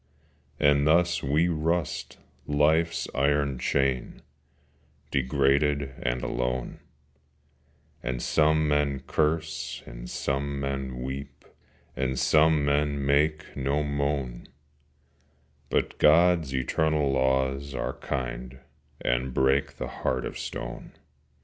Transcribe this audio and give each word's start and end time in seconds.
And 0.59 0.87
thus 0.87 1.21
we 1.21 1.47
rust 1.47 2.17
Life's 2.47 3.07
iron 3.13 3.59
chain 3.59 4.23
Degraded 5.11 5.93
and 6.01 6.23
alone: 6.23 6.79
And 8.01 8.19
some 8.19 8.67
men 8.67 9.01
curse, 9.05 9.83
and 9.85 10.09
some 10.09 10.59
men 10.59 11.03
weep, 11.03 11.45
And 11.95 12.17
some 12.17 12.65
men 12.65 13.05
make 13.05 13.55
no 13.55 13.83
moan: 13.83 14.47
But 15.69 15.99
God's 15.99 16.51
eternal 16.55 17.11
Laws 17.11 17.75
are 17.75 17.93
kind 17.93 18.57
And 19.01 19.35
break 19.35 19.75
the 19.77 19.87
heart 19.87 20.25
of 20.25 20.35
stone. 20.35 20.93